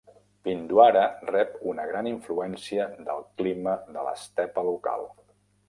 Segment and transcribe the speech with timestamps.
[0.45, 1.03] Pindwara
[1.35, 5.09] rep una gran influència del clima de l'estepa local.